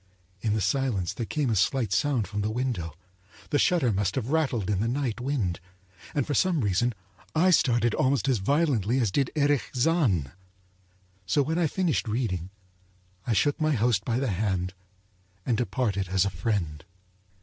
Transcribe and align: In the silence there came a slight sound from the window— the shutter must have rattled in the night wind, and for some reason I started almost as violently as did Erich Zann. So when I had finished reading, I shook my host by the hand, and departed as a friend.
In 0.41 0.55
the 0.55 0.61
silence 0.61 1.13
there 1.13 1.27
came 1.27 1.51
a 1.51 1.55
slight 1.55 1.93
sound 1.93 2.27
from 2.27 2.41
the 2.41 2.49
window— 2.49 2.95
the 3.51 3.59
shutter 3.59 3.93
must 3.93 4.15
have 4.15 4.31
rattled 4.31 4.67
in 4.67 4.79
the 4.79 4.87
night 4.87 5.21
wind, 5.21 5.59
and 6.15 6.25
for 6.25 6.33
some 6.33 6.61
reason 6.61 6.95
I 7.35 7.51
started 7.51 7.93
almost 7.93 8.27
as 8.27 8.39
violently 8.39 8.97
as 8.99 9.11
did 9.11 9.29
Erich 9.35 9.69
Zann. 9.75 10.31
So 11.27 11.43
when 11.43 11.59
I 11.59 11.69
had 11.69 11.71
finished 11.73 12.07
reading, 12.07 12.49
I 13.27 13.33
shook 13.33 13.61
my 13.61 13.73
host 13.73 14.03
by 14.03 14.17
the 14.17 14.31
hand, 14.31 14.73
and 15.45 15.55
departed 15.55 16.07
as 16.09 16.25
a 16.25 16.31
friend. 16.31 16.83